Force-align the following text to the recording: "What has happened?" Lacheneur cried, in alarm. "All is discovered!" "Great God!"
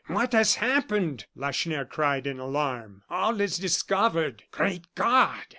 "What 0.07 0.33
has 0.33 0.55
happened?" 0.55 1.27
Lacheneur 1.35 1.85
cried, 1.85 2.25
in 2.25 2.39
alarm. 2.39 3.03
"All 3.07 3.39
is 3.39 3.59
discovered!" 3.59 4.41
"Great 4.49 4.87
God!" 4.95 5.41